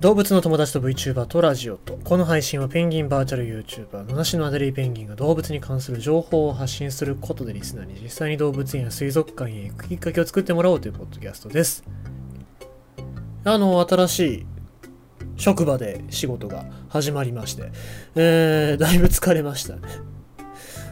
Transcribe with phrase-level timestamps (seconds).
[0.00, 1.98] 動物の友達と VTuber とラジオと。
[2.04, 11.82] この配信はペンギンバーチャル YouTuber 七種のアデリーペンギンが動物に関する情報を発信することでリスナーに実際に動物園や水族館へ行くきっかけを作ってもらおうというポッドキャストです。
[13.44, 14.46] あの新しい
[15.36, 17.72] 職場で仕事が始まりまして、
[18.16, 19.80] えー、だいぶ疲れましたね。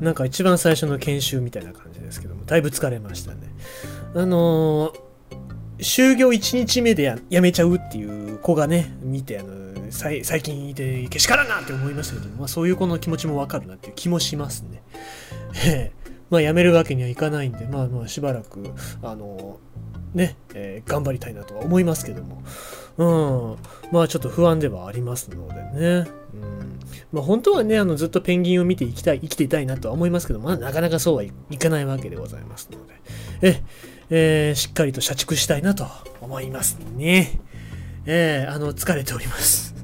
[0.00, 2.46] なんか一番最初の研修みたいな感じですけども。
[2.46, 3.40] だいぶ疲れましたね。
[4.14, 5.06] あのー
[5.78, 14.82] 就業1日目でやめちゃうっていう子がね、見て、あの、最近いてけしからんなって思いましたけど、まあそういう子の気持ちもわかるなっていう気もしますね。
[15.64, 18.64] え えまあ辞めるわけにはいかないんで、まあまあしばらく、
[19.02, 19.58] あの、
[20.14, 22.42] ね、えー、頑張りたいなとは思いますけども、
[22.96, 23.04] う
[23.54, 26.80] ん、まあちょっと不安ではありますのでね、うん、
[27.12, 32.94] まあ本当はね、あのずっとペンギンを見ていきたい、生きていたいなとは思いますけど、まあなかなかそうはいかないわけでございますので、
[33.42, 33.62] え、
[34.10, 35.86] えー、しっかりと社畜したいなと
[36.20, 37.40] 思いますね。
[38.06, 39.74] えー、あの、疲れております。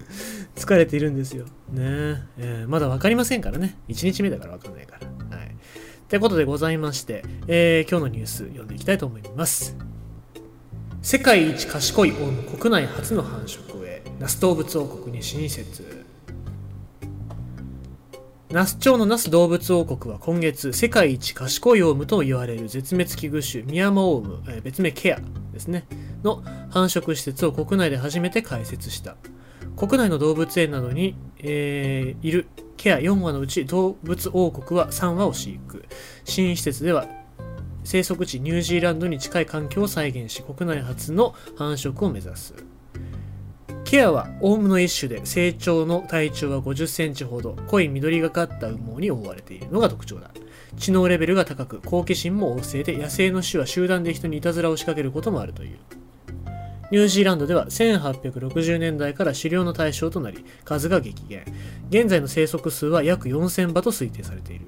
[0.56, 1.44] 疲れているんですよ。
[1.70, 3.76] ねえー、まだ分かりませんからね。
[3.88, 4.98] 1日目だから分かんないか
[5.30, 5.36] ら。
[5.36, 5.48] はい。
[5.48, 5.50] っ
[6.08, 9.76] てことでございまして、えー、今日のニュース読んでいきたいと思います。
[11.02, 16.06] 世界一賢いオウム国内初の繁殖へ、那須動物王国に新設。
[18.50, 25.20] 那須町の那須動物王国は今月、世界一賢いオウムと言われる絶滅危惧種、ミヤマオウム、え、別名ケア
[25.52, 25.86] ですね、
[26.26, 29.16] の繁殖施設を国内で初めて開設した。
[29.76, 35.84] 国内の動物園などに、えー、いるケア4羽のうち動物王国は3羽を飼育。
[36.24, 37.06] 新施設では
[37.84, 42.54] 生息地ニュージーランドに近い環境を再現し、国内初の繁殖を目指す。
[43.84, 50.32] ケアはオウムの一種で成長の体長は50センチほど濃い緑がかった羽毛に覆われているのが特徴だ
[50.76, 55.78] 知能レベルが高く好奇心も旺盛で野生の種は集団で人にいたずらを仕掛けることもあるという
[56.90, 61.44] ニュージーランドでは1860年代から狩猟の対象となり数が激減。
[61.90, 64.66] 現在の生息数は約4000羽と推定されている。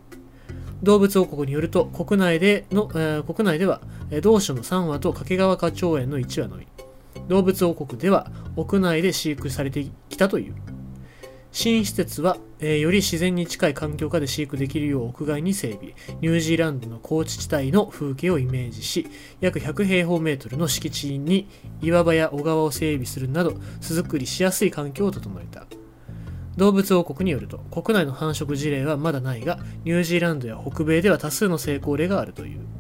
[0.83, 3.81] 動物王国によると国内での、えー、国内では
[4.23, 6.67] 同種の3羽と掛川花鳥園の1羽のみ。
[7.29, 10.55] 動物王国では屋内で飼育されてきたという。
[11.51, 15.95] 新施設は、えー、より自然に近い環境下で飼育できるよう屋外に整備。
[16.21, 19.07] ニュージーランドの高地地帯の風景をイメージし
[19.41, 21.49] 約100平方メートルの敷地に
[21.81, 25.67] 岩場や小川を整備するなど巣作りしやすい環境を整えた。
[26.57, 32.78] 動物王国によると国内の繁殖事例はまだないがニュージーランドや北米では多数の成功例があるという。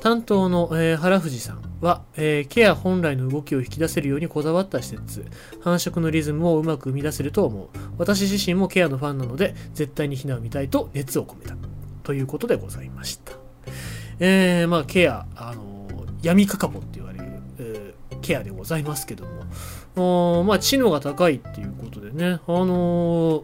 [0.00, 5.26] 担当の、えー、原藤さんは、えー、ケア本来の動きを引き出せるようにこだわった施設
[5.60, 7.68] 繁殖のリズムをうまく生み出せると思う。
[7.98, 11.54] 私自身もケアのファンなので絶対に避難を見たいと熱を込めた。
[12.02, 13.32] ということでございました。
[14.18, 15.86] えー、まあケアあの
[16.22, 17.24] 闇カカボって言われる、
[17.58, 20.44] えー、ケアでございますけども。
[20.44, 22.40] まあ知能が高いっていうことでね。
[22.46, 23.42] あのー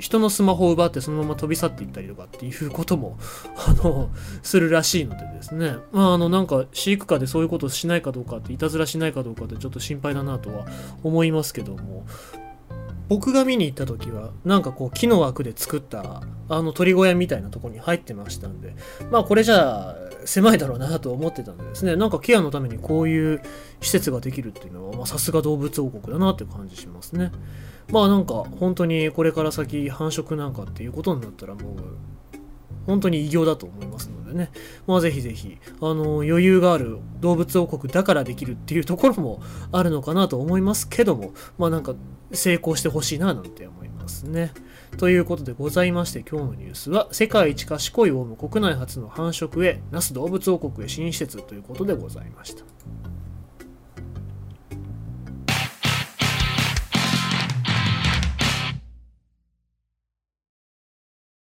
[0.00, 3.18] 人のスマホを奪ってそのまま飛び去っていったりとかっていうことも、
[3.56, 4.10] あの、
[4.42, 5.76] するらしいのでですね。
[5.92, 10.66] まあ、あの、なんか、飼育下でそういうことをしないかどうかって、いたずらしないかどうかってちょっと心配だなとは
[11.04, 12.06] 思いますけども、
[13.08, 18.74] 僕が見に行った時は、なんかこう、木の枠で作った、あの、鳥小屋みたいなとこに入ってましたんで、
[19.10, 23.42] まあ、これじゃあ、狭いだろうなと思ってたんでですね、なんかケアのためにこういう
[23.80, 27.32] 施設ができるっていうのは、さすが動物王国だなって感じしますね。
[27.90, 31.74] まあなんか本当にこれから先繁殖なんかっていうことになったらもう
[32.86, 34.50] 本当に偉業だと思いますのでね、
[34.86, 39.42] まあぜひぜひ、あの、余裕がある動物王国だからできるっていうところも
[39.72, 41.94] あるのかなと思いますけども、まあなんか
[42.32, 44.52] 成功してほしいななんて思いますね。
[44.96, 52.64] ということでございまして今日のニュースは世界一賢いオウム国内初の繁殖へ那須動物王国へ新施設ということでございました。